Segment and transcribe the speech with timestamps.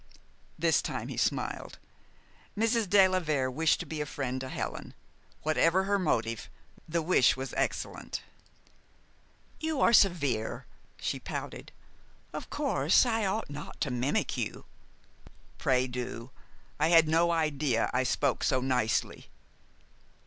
[0.57, 1.77] This time he smiled.
[2.57, 2.89] Mrs.
[2.89, 4.95] de la Vere wished to be a friend to Helen.
[5.43, 6.49] Whatsoever her motive,
[6.89, 8.23] the wish was excellent.
[9.59, 10.65] "You are severe,"
[10.99, 11.71] she pouted.
[12.33, 14.65] "Of course I ought not to mimic you"
[15.59, 16.31] "Pray do.
[16.79, 19.29] I had no idea I spoke so nicely."